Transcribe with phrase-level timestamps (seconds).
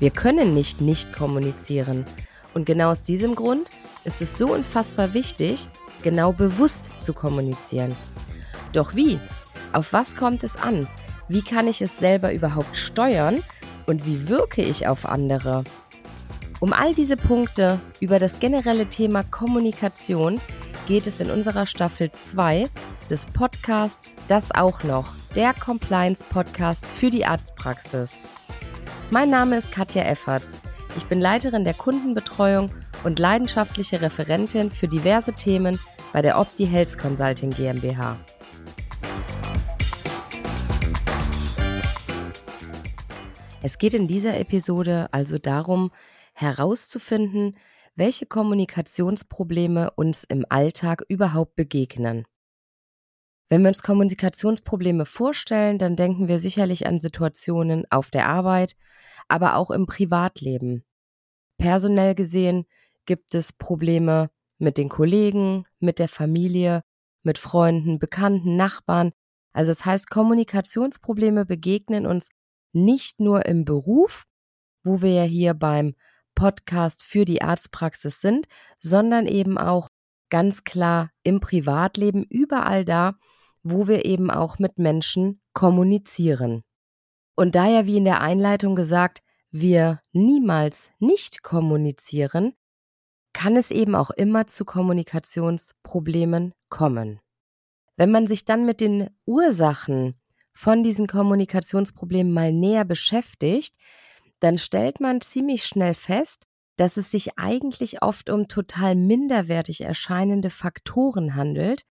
[0.00, 2.06] Wir können nicht nicht kommunizieren.
[2.54, 3.68] Und genau aus diesem Grund
[4.04, 5.68] ist es so unfassbar wichtig,
[6.02, 7.94] genau bewusst zu kommunizieren.
[8.72, 9.20] Doch wie?
[9.72, 10.88] Auf was kommt es an?
[11.28, 13.42] Wie kann ich es selber überhaupt steuern?
[13.86, 15.64] Und wie wirke ich auf andere?
[16.60, 20.40] Um all diese Punkte über das generelle Thema Kommunikation
[20.86, 22.68] geht es in unserer Staffel 2
[23.10, 28.18] des Podcasts Das auch noch, der Compliance-Podcast für die Arztpraxis.
[29.12, 30.52] Mein Name ist Katja Efferts.
[30.96, 32.70] Ich bin Leiterin der Kundenbetreuung
[33.02, 35.80] und leidenschaftliche Referentin für diverse Themen
[36.12, 38.16] bei der Opti Health Consulting GmbH.
[43.62, 45.90] Es geht in dieser Episode also darum,
[46.32, 47.56] herauszufinden,
[47.96, 52.26] welche Kommunikationsprobleme uns im Alltag überhaupt begegnen.
[53.50, 58.76] Wenn wir uns Kommunikationsprobleme vorstellen, dann denken wir sicherlich an Situationen auf der Arbeit,
[59.26, 60.84] aber auch im Privatleben.
[61.58, 62.64] Personell gesehen
[63.06, 66.84] gibt es Probleme mit den Kollegen, mit der Familie,
[67.24, 69.10] mit Freunden, Bekannten, Nachbarn.
[69.52, 72.28] Also das heißt, Kommunikationsprobleme begegnen uns
[72.72, 74.26] nicht nur im Beruf,
[74.84, 75.96] wo wir ja hier beim
[76.36, 78.46] Podcast für die Arztpraxis sind,
[78.78, 79.88] sondern eben auch
[80.30, 83.16] ganz klar im Privatleben, überall da,
[83.62, 86.62] wo wir eben auch mit Menschen kommunizieren.
[87.36, 92.54] Und da ja, wie in der Einleitung gesagt, wir niemals nicht kommunizieren,
[93.32, 97.20] kann es eben auch immer zu Kommunikationsproblemen kommen.
[97.96, 100.14] Wenn man sich dann mit den Ursachen
[100.52, 103.76] von diesen Kommunikationsproblemen mal näher beschäftigt,
[104.40, 110.48] dann stellt man ziemlich schnell fest, dass es sich eigentlich oft um total minderwertig erscheinende
[110.48, 111.82] Faktoren handelt,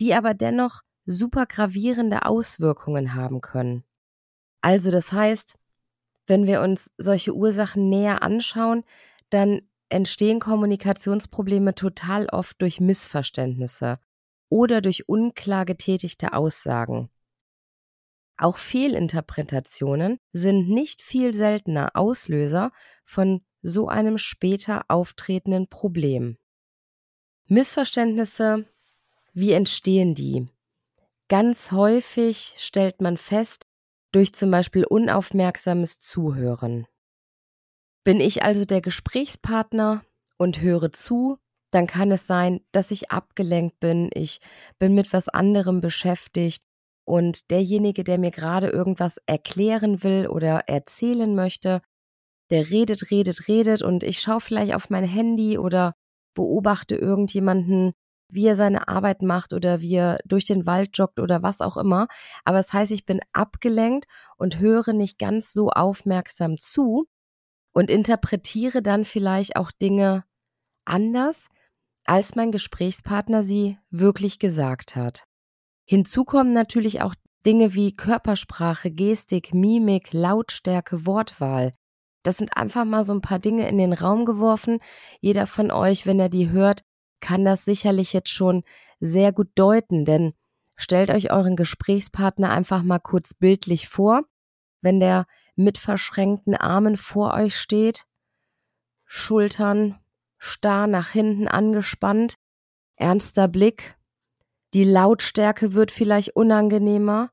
[0.00, 3.84] die aber dennoch super gravierende Auswirkungen haben können.
[4.60, 5.56] Also das heißt,
[6.26, 8.84] wenn wir uns solche Ursachen näher anschauen,
[9.30, 13.98] dann entstehen Kommunikationsprobleme total oft durch Missverständnisse
[14.48, 17.10] oder durch unklar getätigte Aussagen.
[18.36, 22.72] Auch Fehlinterpretationen sind nicht viel seltener Auslöser
[23.04, 26.36] von so einem später auftretenden Problem.
[27.46, 28.66] Missverständnisse,
[29.34, 30.46] wie entstehen die?
[31.28, 33.66] Ganz häufig stellt man fest,
[34.12, 36.86] durch zum Beispiel unaufmerksames Zuhören.
[38.04, 40.04] Bin ich also der Gesprächspartner
[40.38, 41.38] und höre zu,
[41.72, 44.40] dann kann es sein, dass ich abgelenkt bin, ich
[44.78, 46.62] bin mit was anderem beschäftigt
[47.04, 51.82] und derjenige, der mir gerade irgendwas erklären will oder erzählen möchte,
[52.50, 55.94] der redet, redet, redet und ich schaue vielleicht auf mein Handy oder
[56.34, 57.94] beobachte irgendjemanden,
[58.34, 61.76] wie er seine Arbeit macht oder wie er durch den Wald joggt oder was auch
[61.76, 62.08] immer.
[62.44, 64.06] Aber es das heißt, ich bin abgelenkt
[64.36, 67.06] und höre nicht ganz so aufmerksam zu
[67.72, 70.24] und interpretiere dann vielleicht auch Dinge
[70.84, 71.48] anders,
[72.04, 75.24] als mein Gesprächspartner sie wirklich gesagt hat.
[75.86, 81.74] Hinzu kommen natürlich auch Dinge wie Körpersprache, Gestik, Mimik, Lautstärke, Wortwahl.
[82.22, 84.78] Das sind einfach mal so ein paar Dinge in den Raum geworfen.
[85.20, 86.82] Jeder von euch, wenn er die hört,
[87.20, 88.62] kann das sicherlich jetzt schon
[89.00, 90.34] sehr gut deuten, denn
[90.76, 94.22] stellt euch euren Gesprächspartner einfach mal kurz bildlich vor,
[94.80, 95.26] wenn der
[95.56, 98.04] mit verschränkten Armen vor euch steht,
[99.06, 99.98] Schultern
[100.38, 102.34] starr nach hinten angespannt,
[102.96, 103.96] ernster Blick,
[104.74, 107.30] die Lautstärke wird vielleicht unangenehmer,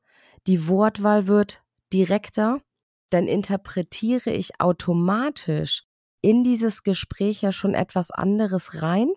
[0.48, 2.62] die Wortwahl wird direkter,
[3.10, 5.84] dann interpretiere ich automatisch
[6.22, 9.12] in dieses Gespräch ja schon etwas anderes rein,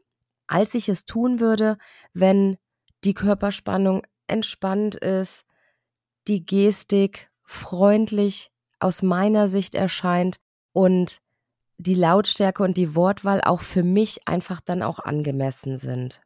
[0.46, 1.78] als ich es tun würde,
[2.12, 2.56] wenn
[3.04, 5.44] die Körperspannung entspannt ist,
[6.26, 10.36] die Gestik freundlich aus meiner Sicht erscheint
[10.72, 11.18] und
[11.76, 16.20] die Lautstärke und die Wortwahl auch für mich einfach dann auch angemessen sind.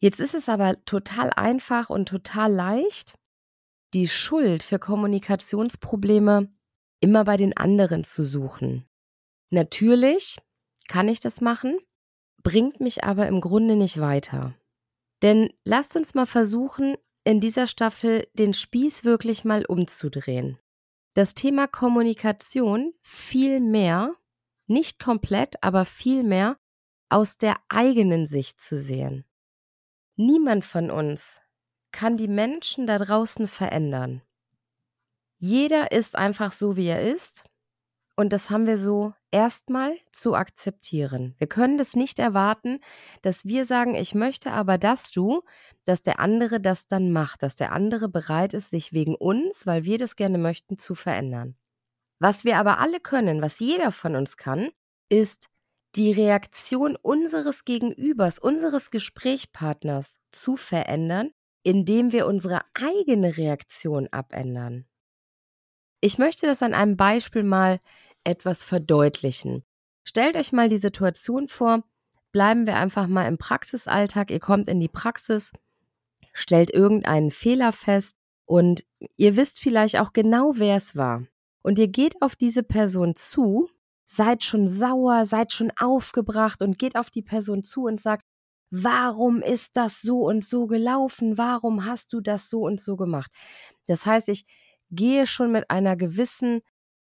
[0.00, 3.18] Jetzt ist es aber total einfach und total leicht,
[3.94, 6.52] die Schuld für Kommunikationsprobleme
[7.00, 8.84] immer bei den anderen zu suchen.
[9.50, 10.38] Natürlich
[10.88, 11.78] kann ich das machen,
[12.42, 14.54] bringt mich aber im Grunde nicht weiter.
[15.22, 20.58] Denn lasst uns mal versuchen, in dieser Staffel den Spieß wirklich mal umzudrehen.
[21.14, 24.14] Das Thema Kommunikation viel mehr,
[24.66, 26.58] nicht komplett, aber viel mehr
[27.08, 29.24] aus der eigenen Sicht zu sehen.
[30.16, 31.40] Niemand von uns
[31.90, 34.22] kann die Menschen da draußen verändern.
[35.38, 37.44] Jeder ist einfach so, wie er ist.
[38.18, 41.36] Und das haben wir so erstmal zu akzeptieren.
[41.38, 42.80] Wir können das nicht erwarten,
[43.22, 45.42] dass wir sagen, ich möchte aber, dass du,
[45.84, 49.84] dass der andere das dann macht, dass der andere bereit ist, sich wegen uns, weil
[49.84, 51.54] wir das gerne möchten, zu verändern.
[52.18, 54.70] Was wir aber alle können, was jeder von uns kann,
[55.08, 55.46] ist
[55.94, 61.30] die Reaktion unseres Gegenübers, unseres Gesprächspartners zu verändern,
[61.62, 64.88] indem wir unsere eigene Reaktion abändern.
[66.00, 67.80] Ich möchte das an einem Beispiel mal
[68.28, 69.64] etwas verdeutlichen.
[70.04, 71.82] Stellt euch mal die Situation vor,
[72.30, 75.52] bleiben wir einfach mal im Praxisalltag, ihr kommt in die Praxis,
[76.32, 78.84] stellt irgendeinen Fehler fest und
[79.16, 81.24] ihr wisst vielleicht auch genau, wer es war.
[81.62, 83.68] Und ihr geht auf diese Person zu,
[84.06, 88.24] seid schon sauer, seid schon aufgebracht und geht auf die Person zu und sagt,
[88.70, 91.38] warum ist das so und so gelaufen?
[91.38, 93.30] Warum hast du das so und so gemacht?
[93.86, 94.46] Das heißt, ich
[94.90, 96.60] gehe schon mit einer gewissen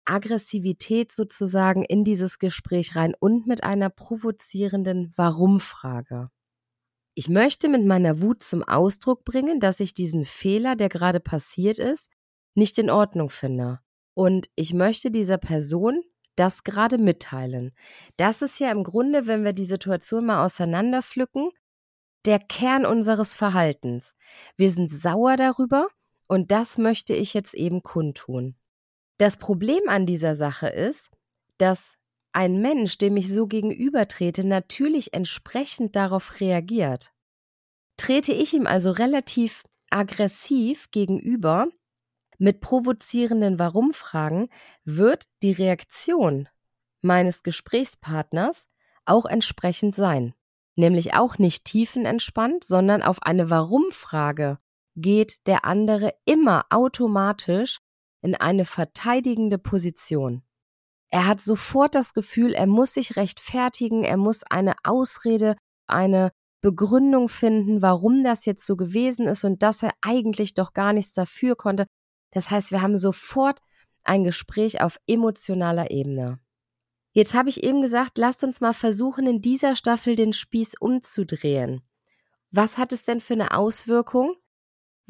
[0.05, 6.29] Aggressivität sozusagen in dieses Gespräch rein und mit einer provozierenden Warum-Frage.
[7.15, 11.79] Ich möchte mit meiner Wut zum Ausdruck bringen, dass ich diesen Fehler, der gerade passiert
[11.79, 12.11] ist,
[12.55, 13.81] nicht in Ordnung finde.
[14.15, 16.03] Und ich möchte dieser Person
[16.37, 17.73] das gerade mitteilen.
[18.17, 21.51] Das ist ja im Grunde, wenn wir die Situation mal auseinanderpflücken,
[22.25, 24.15] der Kern unseres Verhaltens.
[24.57, 25.89] Wir sind sauer darüber
[26.29, 28.57] und das möchte ich jetzt eben kundtun.
[29.23, 31.09] Das Problem an dieser Sache ist,
[31.57, 31.97] dass
[32.33, 37.13] ein Mensch, dem ich so gegenübertrete, natürlich entsprechend darauf reagiert.
[37.97, 41.69] Trete ich ihm also relativ aggressiv gegenüber,
[42.39, 44.49] mit provozierenden Warum-Fragen,
[44.85, 46.49] wird die Reaktion
[47.01, 48.67] meines Gesprächspartners
[49.05, 50.35] auch entsprechend sein.
[50.75, 54.59] Nämlich auch nicht tiefenentspannt, sondern auf eine Warum-Frage
[54.97, 57.79] geht der andere immer automatisch
[58.23, 60.43] in eine verteidigende Position.
[61.11, 66.33] Er hat sofort das Gefühl, er muss sich rechtfertigen, er muss eine Ausrede, eine
[66.63, 71.13] Begründung finden, warum das jetzt so gewesen ist und dass er eigentlich doch gar nichts
[71.13, 71.87] dafür konnte.
[72.31, 73.59] Das heißt, wir haben sofort
[74.05, 76.41] ein Gespräch auf emotionaler Ebene.
[77.13, 81.83] Jetzt habe ich eben gesagt, lasst uns mal versuchen, in dieser Staffel den Spieß umzudrehen.
[82.51, 84.35] Was hat es denn für eine Auswirkung,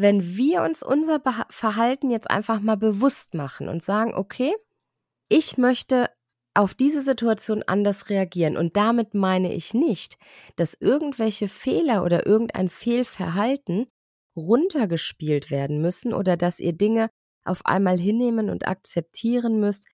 [0.02, 4.54] wenn wir uns unser Verhalten jetzt einfach mal bewusst machen und sagen, okay,
[5.28, 6.10] ich möchte
[6.54, 8.56] auf diese Situation anders reagieren.
[8.56, 10.19] Und damit meine ich nicht,
[10.56, 13.87] dass irgendwelche Fehler oder irgendein Fehlverhalten
[14.37, 17.08] runtergespielt werden müssen oder dass ihr Dinge
[17.44, 19.87] auf einmal hinnehmen und akzeptieren müsst,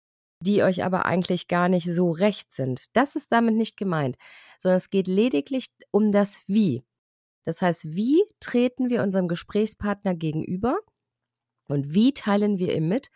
[0.45, 2.87] die euch aber eigentlich gar nicht so recht sind.
[2.93, 4.17] Das ist damit nicht gemeint,
[4.59, 6.83] sondern es geht lediglich um das Wie.
[7.45, 10.79] Das heißt, wie treten wir unserem Gesprächspartner gegenüber
[11.69, 13.11] und wie teilen wir ihm mit,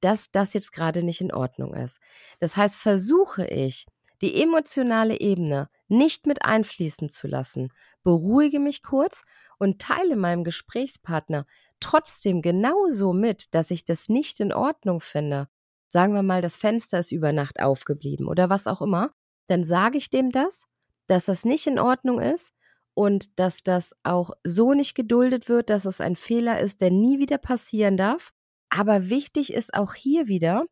[0.00, 1.98] dass das jetzt gerade nicht in Ordnung ist.
[2.40, 3.86] Das heißt, versuche ich,
[4.20, 7.72] die emotionale Ebene nicht mit einfließen zu lassen,
[8.02, 9.24] beruhige mich kurz
[9.58, 11.46] und teile meinem Gesprächspartner
[11.80, 15.48] trotzdem genauso mit, dass ich das nicht in Ordnung finde.
[15.88, 19.14] Sagen wir mal, das Fenster ist über Nacht aufgeblieben oder was auch immer,
[19.46, 20.66] dann sage ich dem das,
[21.06, 22.52] dass das nicht in Ordnung ist
[22.94, 27.18] und dass das auch so nicht geduldet wird, dass es ein Fehler ist, der nie
[27.18, 28.32] wieder passieren darf.
[28.70, 30.66] Aber wichtig ist auch hier wieder,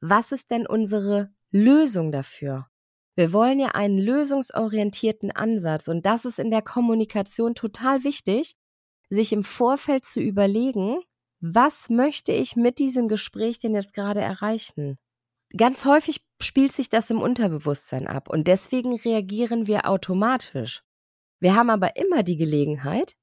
[0.00, 2.66] was ist denn unsere Lösung dafür?
[3.14, 8.54] Wir wollen ja einen lösungsorientierten Ansatz und das ist in der Kommunikation total wichtig,
[9.10, 10.98] sich im Vorfeld zu überlegen,
[11.40, 14.98] was möchte ich mit diesem Gespräch denn jetzt gerade erreichen?
[15.54, 20.82] Ganz häufig spielt sich das im Unterbewusstsein ab und deswegen reagieren wir automatisch.
[21.42, 23.16] Wir haben aber immer die Gelegenheit,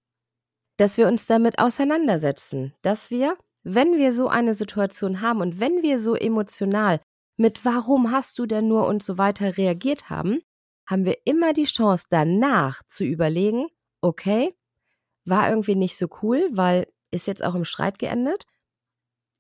[0.75, 5.83] dass wir uns damit auseinandersetzen, dass wir, wenn wir so eine Situation haben und wenn
[5.83, 6.99] wir so emotional
[7.37, 10.41] mit warum hast du denn nur und so weiter reagiert haben,
[10.85, 13.67] haben wir immer die Chance danach zu überlegen,
[14.01, 14.53] okay,
[15.23, 18.47] war irgendwie nicht so cool, weil ist jetzt auch im Streit geendet.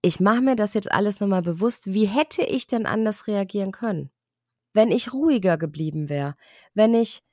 [0.01, 1.93] Ich mache mir das jetzt alles nochmal bewusst.
[1.93, 4.09] Wie hätte ich denn anders reagieren können?
[4.73, 6.35] Wenn ich ruhiger geblieben wäre,
[6.73, 7.23] wenn ich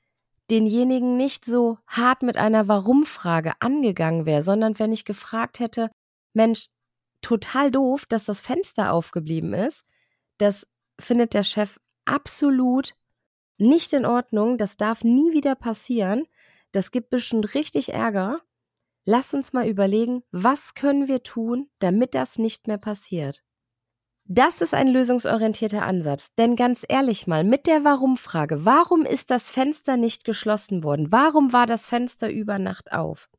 [0.49, 5.91] denjenigen nicht so hart mit einer Warum-Frage angegangen wäre, sondern wenn ich gefragt hätte,
[6.33, 6.69] Mensch,
[7.21, 9.85] total doof, dass das Fenster aufgeblieben ist,
[10.37, 10.67] das
[10.99, 12.95] findet der Chef absolut
[13.57, 16.27] nicht in Ordnung, das darf nie wieder passieren,
[16.71, 18.41] das gibt bestimmt richtig Ärger.
[19.05, 23.41] Lass uns mal überlegen, was können wir tun, damit das nicht mehr passiert.
[24.29, 26.35] Das ist ein lösungsorientierter Ansatz.
[26.35, 31.13] Denn ganz ehrlich mal, mit der Warum-Frage, warum ist das Fenster nicht geschlossen worden?
[31.13, 33.29] Warum war das Fenster über Nacht auf?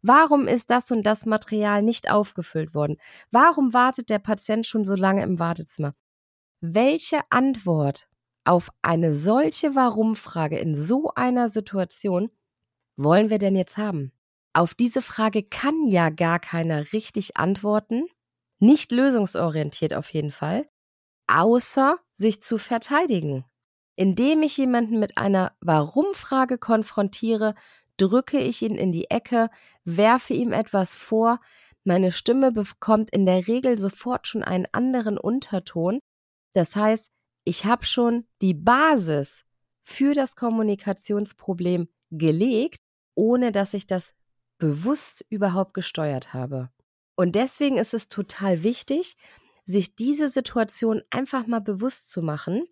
[0.00, 2.96] Warum ist das und das Material nicht aufgefüllt worden?
[3.30, 5.94] Warum wartet der Patient schon so lange im Wartezimmer?
[6.62, 8.08] Welche Antwort
[8.44, 12.30] auf eine solche Warum-Frage in so einer Situation
[12.96, 14.12] wollen wir denn jetzt haben?
[14.54, 18.06] Auf diese Frage kann ja gar keiner richtig antworten,
[18.62, 20.68] nicht lösungsorientiert auf jeden Fall.
[21.28, 23.44] außer sich zu verteidigen.
[23.96, 27.54] Indem ich jemanden mit einer Warum-Frage konfrontiere,
[27.96, 29.48] drücke ich ihn in die Ecke,
[29.84, 31.40] werfe ihm etwas vor,
[31.84, 36.00] meine Stimme bekommt in der Regel sofort schon einen anderen Unterton.
[36.52, 37.10] Das heißt,
[37.44, 39.44] ich habe schon die Basis
[39.82, 42.78] für das Kommunikationsproblem gelegt,
[43.14, 44.12] ohne dass ich das
[44.58, 46.70] bewusst überhaupt gesteuert habe.
[47.22, 49.16] Und deswegen ist es total wichtig,
[49.64, 52.64] sich diese Situation einfach mal bewusst zu machen,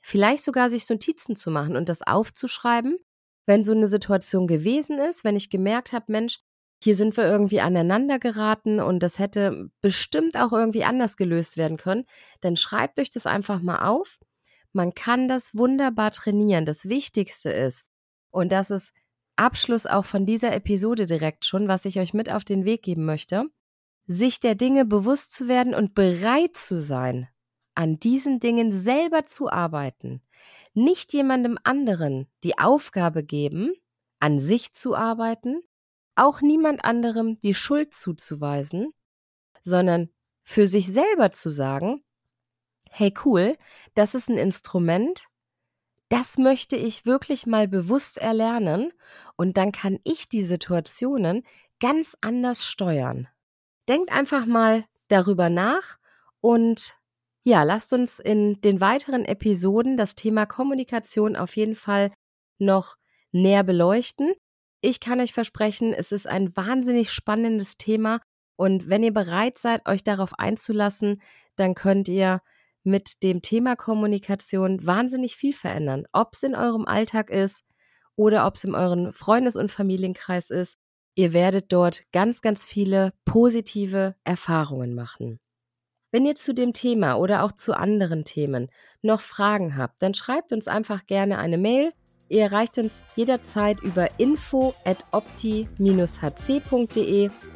[0.00, 2.98] vielleicht sogar sich Notizen zu machen und das aufzuschreiben,
[3.46, 6.38] wenn so eine Situation gewesen ist, wenn ich gemerkt habe, Mensch,
[6.80, 11.76] hier sind wir irgendwie aneinander geraten und das hätte bestimmt auch irgendwie anders gelöst werden
[11.76, 12.04] können,
[12.40, 14.20] dann schreibt euch das einfach mal auf.
[14.72, 16.64] Man kann das wunderbar trainieren.
[16.64, 17.82] Das Wichtigste ist,
[18.30, 18.92] und das ist
[19.34, 23.04] Abschluss auch von dieser Episode direkt schon, was ich euch mit auf den Weg geben
[23.04, 23.46] möchte,
[24.06, 27.28] sich der Dinge bewusst zu werden und bereit zu sein,
[27.74, 30.22] an diesen Dingen selber zu arbeiten.
[30.74, 33.74] Nicht jemandem anderen die Aufgabe geben,
[34.20, 35.60] an sich zu arbeiten,
[36.14, 38.92] auch niemand anderem die Schuld zuzuweisen,
[39.62, 40.08] sondern
[40.42, 42.02] für sich selber zu sagen,
[42.90, 43.58] hey cool,
[43.94, 45.26] das ist ein Instrument,
[46.08, 48.92] das möchte ich wirklich mal bewusst erlernen
[49.36, 51.44] und dann kann ich die Situationen
[51.80, 53.28] ganz anders steuern.
[53.88, 55.98] Denkt einfach mal darüber nach
[56.40, 56.94] und
[57.44, 62.12] ja, lasst uns in den weiteren Episoden das Thema Kommunikation auf jeden Fall
[62.58, 62.96] noch
[63.30, 64.32] näher beleuchten.
[64.80, 68.20] Ich kann euch versprechen, es ist ein wahnsinnig spannendes Thema
[68.56, 71.20] und wenn ihr bereit seid, euch darauf einzulassen,
[71.56, 72.40] dann könnt ihr
[72.82, 76.06] mit dem Thema Kommunikation wahnsinnig viel verändern.
[76.12, 77.64] Ob es in eurem Alltag ist
[78.16, 80.78] oder ob es in eurem Freundes- und Familienkreis ist.
[81.16, 85.40] Ihr werdet dort ganz, ganz viele positive Erfahrungen machen.
[86.12, 88.68] Wenn ihr zu dem Thema oder auch zu anderen Themen
[89.02, 91.92] noch Fragen habt, dann schreibt uns einfach gerne eine Mail.
[92.28, 95.70] Ihr erreicht uns jederzeit über info at opti-hc.de.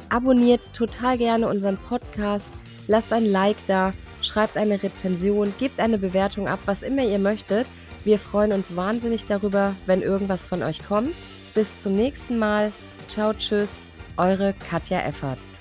[0.09, 2.49] Abonniert total gerne unseren Podcast,
[2.87, 3.93] lasst ein Like da
[4.25, 7.67] schreibt eine Rezension, gebt eine Bewertung ab, was immer ihr möchtet.
[8.03, 11.15] Wir freuen uns wahnsinnig darüber, wenn irgendwas von euch kommt.
[11.53, 12.71] Bis zum nächsten Mal.
[13.11, 15.59] Ciao, tschüss, eure Katja Efferts.